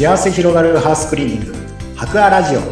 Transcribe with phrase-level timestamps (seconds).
[0.00, 1.54] 幸せ広がるハウスクリーニング。
[1.94, 2.60] 博アラジオ。
[2.60, 2.62] お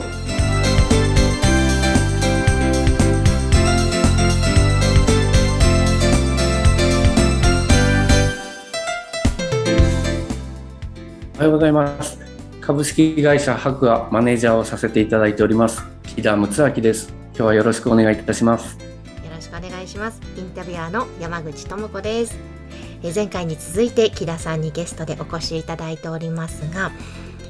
[11.37, 12.19] はようございます。
[12.63, 15.85] 株式会社博アマネージャーをさせていただいております。
[16.05, 17.13] 木田睦明です。
[17.35, 18.79] 今日はよろしくお願いいたします。
[18.79, 18.87] よ
[19.31, 20.19] ろしくお願いします。
[20.35, 22.58] インタビュアーの山口智子です
[23.03, 26.93] え前回に続いて木田さんにゲストでお越しいただいておりますが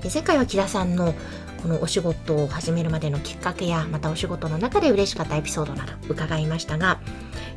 [0.04, 1.14] え前回は木田さんの
[1.62, 7.00] このお仕事を始めるまでのきっかけやまたお仕事の中で嬉しかったエピソードなど伺いましたが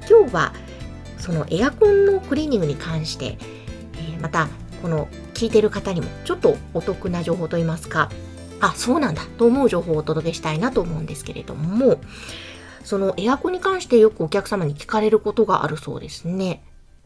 [0.10, 0.54] 今日は
[1.18, 3.38] そのエアコンのクリーニングに関して、
[3.94, 4.48] えまた
[4.82, 8.10] この聞いてる方にもちょっとお得な情報といいますか
[8.60, 12.00] あそうなんだと思う情報をお届けしたいなと思うんですけれども
[12.84, 16.64] そのエアコンに関してよくお客様に聞かれることがあるそうですね。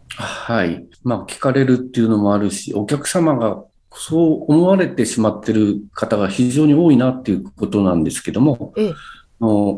[0.10, 0.86] はい。
[1.04, 8.94] まあ、聞かれるっていうのもあるし、お客様がそう思われてしまってる方が非常に多いなっていうことなんですけども、ええ、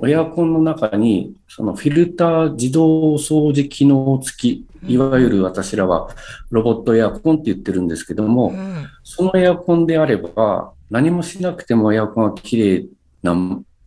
[0.10, 6.10] エアコンの中に、そのフィルター自動掃除機能付き、いわゆる私らは
[6.52, 12.86] ロボットエアコンって言ってるんですけども、うん、そのエアコンであれば、何もしなくてもエアコンが綺麗
[13.24, 13.36] な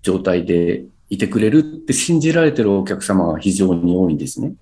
[0.03, 4.53] 状態でいてくれるって信じられてるお客様が非常に多いんですね。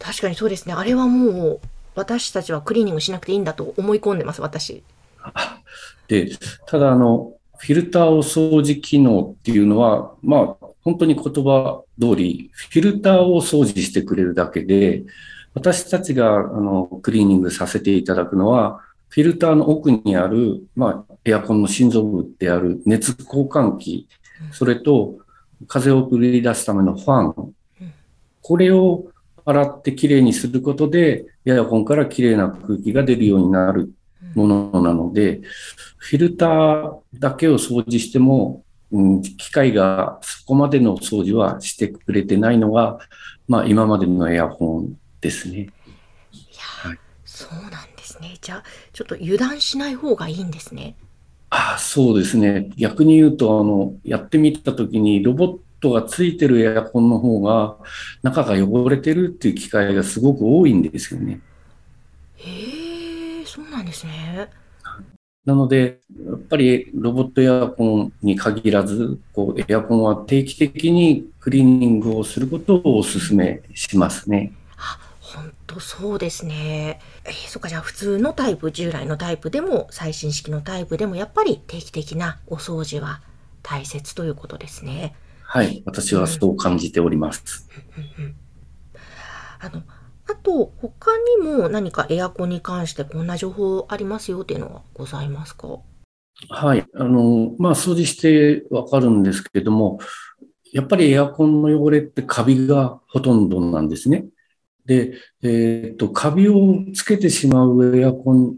[0.00, 0.74] あ確かにそうですね。
[0.74, 1.60] あれはもう
[1.94, 4.82] 私たちはクリーニングしなくていいんだと思い込んでます、私。
[6.08, 6.30] で、
[6.66, 15.04] ただあの、フィルターを掃除機能っていうのは、まあ、本当に言葉通り、フィルターを掃除してくれるだけで、
[15.52, 24.08] 私たちがあのクリーニングさせていただくのは、フィルターの奥にある、まあ、エアコンの心臓部である熱交換器、
[24.52, 25.18] それと
[25.66, 27.54] 風を送り出すためのファン、
[28.40, 29.04] これを
[29.50, 33.92] 洗ってきれいにすることで、エアコンからきれいな空気が出るようになる
[34.34, 35.40] ものなので、
[35.96, 42.98] フィルターだけを掃除しても、うん、機械がそこまでの掃除はしてくれてないのが、
[43.48, 45.58] まあ、今までのエアコンですね。
[45.58, 45.70] いや、
[46.88, 48.36] はい、そうなんですね。
[48.40, 50.96] じゃあ、ちょっと油断しない方がいいんですね。
[51.50, 52.70] あそうですね。
[52.76, 57.76] 逆に言うと、あの、やってみたときに、ロボットがついてるエアコンの方が、
[58.22, 61.40] 中が汚れてるっていう機会がすごく多いんですよね。
[62.36, 64.48] へえ、そうなんですね。
[65.44, 74.52] なので、やっぱりロボットエアコンに限らず、こうエアコンは定期的にクリーニングをすることをお勧めしますね。
[74.76, 77.00] あ、本当そうですね。
[77.24, 83.22] えー、そっか、じゃあ普通のタイプ、従来のタイプでも、最新式のタイプでも、やっぱり定期的なお掃除は
[83.62, 85.14] 大切ということですね。
[85.52, 87.68] はい、私はそう感じております。
[89.58, 89.82] あの、
[90.28, 95.80] あと、他にも何かエアコンに関してこんな情報ありますよっていうのはございますか？
[96.50, 96.86] はい。
[96.94, 99.98] あの、まあ、掃除してわかるんですけれども、
[100.72, 104.26] やっぱりエアコンの汚れってカビがほとんどなんですね。
[104.86, 105.46] で、え
[105.94, 108.54] っ、ー、と、カビをつけてしまうエアコンっ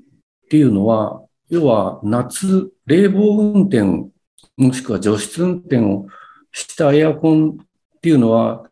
[0.50, 4.10] ていうのは、要は夏、冷房運転、
[4.58, 6.06] もしくは除湿運転を
[6.52, 8.64] したエアコンっていうのは、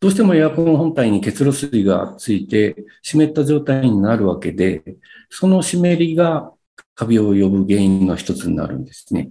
[0.00, 4.82] どうしてもエアコン本体に結露水がついて湿った状態になるわけで、
[5.30, 6.52] その湿りが
[6.94, 9.28] カビを呼ぶ原因の一つになるんですね。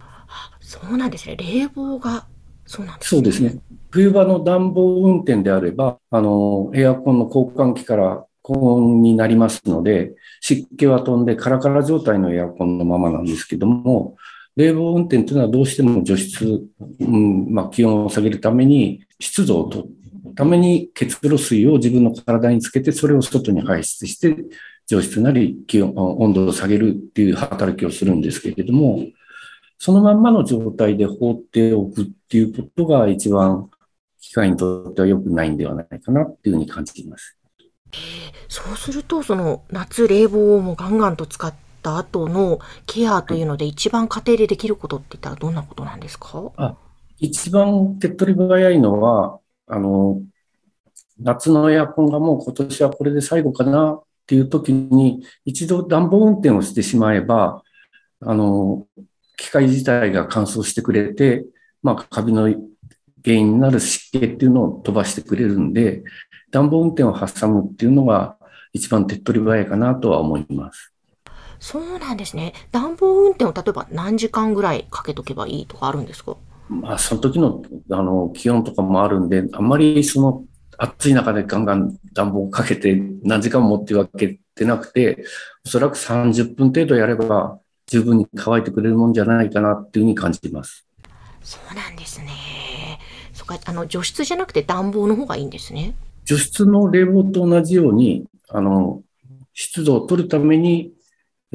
[0.59, 1.35] そうなんですね。
[1.35, 2.27] 冷房が、
[2.65, 3.21] そうなんですね。
[3.21, 3.61] そうですね。
[3.91, 14.17] 冬場の暖房運転であれば、あの、エアコンの交換器から高温になりますので、湿気は飛んでカラカラ状態のエアコンのままなんですけども、
[14.55, 16.61] 冷房運転というのはどうしても除湿、
[16.99, 19.89] うんまあ、気温を下げるために湿度を取る
[20.35, 24.35] ために結露水を自分の体につけて、それを外に排出して、
[24.87, 29.05] 上質なり気温、温度を下げるっていう働きをするんですけれども、
[29.77, 33.69] そのまんまの状態で放っておくっていうことが一番
[34.19, 37.37] 機械にとっては良くないんではないかなっていうふうに感じています。
[38.47, 41.53] そうすると、その夏冷房をもうガンガンと使っ
[41.85, 46.51] た後のケアというので、一番家庭でできることって言ったらどんなことなんですか？
[46.57, 46.75] あ
[47.19, 50.21] 一番手っ取り早いのは、あの、
[51.19, 57.63] 夏のエアコンがもう今年はこれで最後かなっていう時に、一度暖房運転をしてしまえば、
[58.19, 58.85] あの、
[59.37, 61.45] 機械自体が乾燥してくれて、
[61.83, 62.49] まあ、カビの
[63.23, 66.03] 原因になる湿気っていうのを飛ばしてくれるんで、
[66.51, 68.37] 暖房運転を挟むっていうのが
[68.73, 70.94] 一番手っ取り早いかなとは思います。
[71.59, 72.53] そうなんですね。
[72.71, 76.35] 暖房運転を例えば何時間ぐらいかけとけばいいとかあるんですか？
[76.69, 77.61] まあ、その時の
[77.91, 80.43] あの気温とかもあるんで、あんまりその
[80.77, 85.23] 暑い中でガンガン暖房をかけて何時間もっていうわけでなくて、
[85.65, 90.87] おそらく30分程度やれば十分に乾いてくれるもんじゃないかなっていうふうに感じています。
[91.43, 92.99] そうなんですね。
[93.33, 95.93] そっか、あの、除湿じゃなくて暖房の方がいいんですね。
[96.25, 99.03] 除湿の冷房と同じように、あの、
[99.53, 100.91] 湿度を取るために、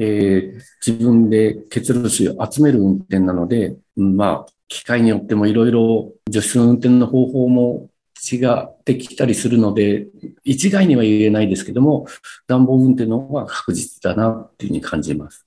[0.01, 7.89] えー自分で結露水を集める運転なので、うんまあ、機械によってもいろいろ除湿の運転の方法も
[8.31, 10.07] 違ってきたりするので、
[10.43, 12.07] 一概には言えないですけども、
[12.47, 15.45] 暖房運転の方が確実だなっていうふうに感じます。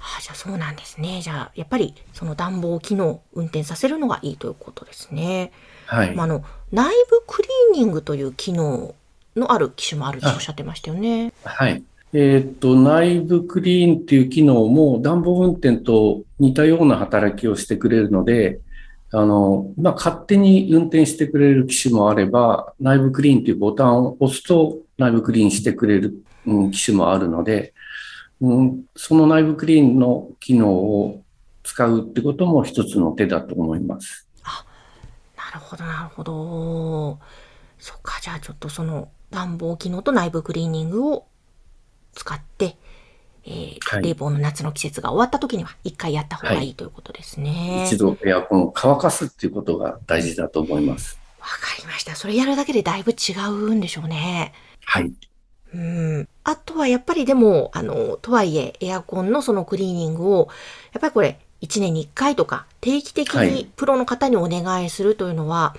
[0.00, 1.20] ああ、じゃあそうなんですね。
[1.22, 5.52] じゃあ、やっぱりその暖房機能運転させるのがいいということですね。
[5.86, 6.24] はいまあ、。
[6.24, 8.94] あの、内部クリーニングという機能
[9.36, 11.32] のある機種もあるとおっしゃってましたよね。
[11.44, 11.84] はい。
[12.12, 18.60] えーっと、内部クリーンっていう機能も暖房運転と似たような働きをしてくれるので、
[19.12, 27.74] あの、まあ、勝手に運転してくれる機種もあれば、内部クリーンっていうボタンを押すと内部クリーンしてくれる、うん、機種もあるので、
[28.40, 31.22] うん、その内部クリーンの機能を
[31.62, 34.26] 使うってことも一つの手だと思います。
[34.42, 34.64] あ
[35.36, 37.20] なるほど、なるほど。
[37.78, 41.26] そっか、じゃあちょっとその暖房機能と内部クリーニングを
[42.14, 42.76] 使って、
[43.44, 47.84] えーはい冷房の夏の季節が終わった時には一回やった方がいいということですね。
[47.86, 51.18] 一度エアコンを乾かすっていうことが大事だと思います。
[51.40, 52.14] わかりました。
[52.14, 54.52] それやるだけでだいぶ違うんでしょうね。
[54.84, 55.12] はい。
[55.74, 56.28] うん。
[56.44, 60.48] あとはやっぱりでも、あの、とはいえ、エアコンのそのクリーニングを、
[60.92, 65.74] やっぱりこれ、1年に1回とか、定期的はいにプロの方にお願いするというのは、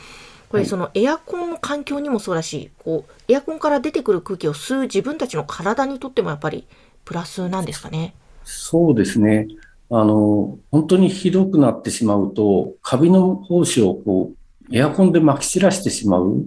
[0.52, 6.68] これはいそのエアコンの環境にもそうだし、こう、エアコンから出てくる空気を吸う自分たちの体にとってもやっぱり
[7.06, 8.14] プラスなんですかね。
[8.44, 9.48] そうですね。
[9.90, 14.32] あの、本当にひどくなってしまうと、カビの胞子をこ
[14.70, 16.46] う、エアコンで撒き散らしてしまう。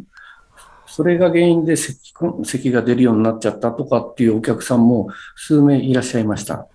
[0.87, 6.69] それが原因で咳こ咳が出るようになっちゃったとかっていうお客さんも数名いらっしゃいました。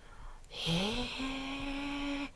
[0.50, 0.74] へえ。
[0.74, 2.32] へえ、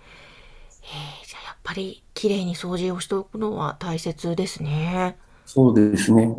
[1.25, 5.17] じゃあやっぱり綺麗に掃除をしておくのは大切ですね。
[5.45, 6.35] そうですね。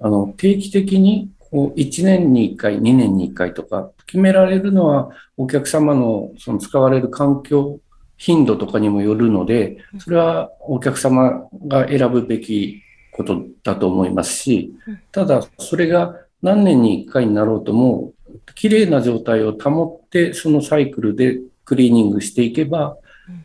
[0.00, 7.80] あの、定期的に、こう、1年に1回、2年に1回とか、決められるのは、お客様の、その使われる環境、
[8.16, 12.82] 頻度とかにもよるので、それはお客様が選ぶべき
[13.12, 18.12] ことだと思いますしうん、ただ、それが何年に1回になろうとも、
[18.54, 22.96] 綺麗な状態を保って、そのサイクルでクリーニングしていけばうん、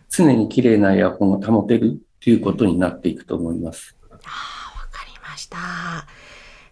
[0.09, 3.95] 常に綺麗なエアコンが保てるということになっていくと思います。
[4.11, 5.57] ああ、わかりました。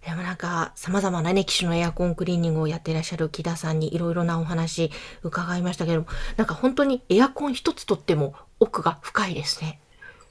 [0.06, 4.92] でもなんか、様々なね、機種のエアコンクリーニングをやっていらっしゃる木田さんにいろいろなお話
[5.22, 9.80] 伺いましたけども、なんか本当にエアコン一つとっても奥が深いですね。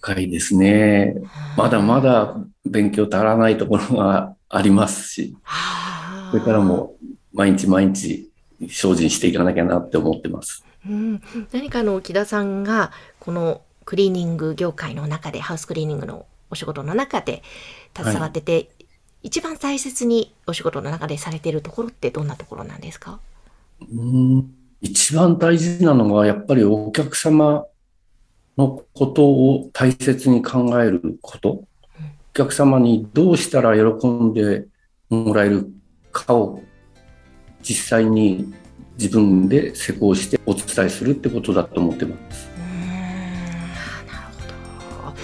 [0.01, 1.15] 深いですね。
[1.57, 6.31] まだまだ勉強足らないところがありますし、はあ。
[6.33, 6.95] これからも
[7.33, 8.29] 毎日毎日
[8.69, 10.65] 精進していかなきゃなって思ってます。
[10.89, 11.23] うん、
[11.53, 17.43] 何かの木田さんがこのクリーニング業界の中でハウスクリーニングのお仕事の中で
[17.97, 18.71] 携わってて、
[19.23, 23.21] 一番大切にお仕事の中でされてるところってどんなところなんですか？
[23.93, 24.55] うん。
[24.81, 27.67] 一番大事なのはやっぱりお客様
[28.57, 31.51] のことを大切に考えること。
[31.51, 31.67] お
[32.33, 34.67] 客様にどうしたら喜んで
[35.11, 35.71] もらえる
[36.13, 36.63] かを
[37.63, 38.55] 実際に
[39.01, 42.51] 自分で施工してお伝えするってことだと思ってます。
[42.55, 42.89] うーん。
[44.07, 44.27] なる
[45.01, 45.17] ほど。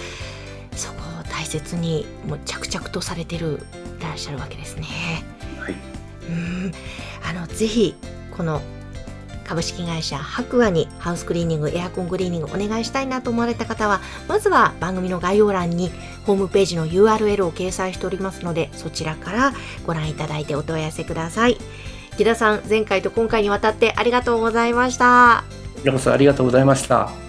[0.75, 3.59] そこを大切にもう着々とされてる
[3.99, 4.85] いらっしゃるわけですね。
[5.59, 5.75] はい。
[6.27, 6.71] うん。
[7.23, 7.93] あのぜひ
[8.35, 8.61] この
[9.47, 15.89] 株式会社白亜にハウスクリーニングエアコンクリーニングお願いしたいなと思われた方はまずは番組の概要欄に
[16.25, 19.53] ホームページの URL を掲載しておりますのでそちらから
[19.85, 21.57] ご覧いただいてお問い合わせください
[22.17, 25.43] 木田さん前回と今回にわたってありがとうございました
[25.83, 27.26] ようこそありがとうございました。